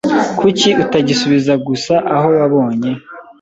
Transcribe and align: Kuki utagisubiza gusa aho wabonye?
Kuki 0.39 0.69
utagisubiza 0.83 1.53
gusa 1.67 1.93
aho 2.15 2.27
wabonye? 2.37 2.89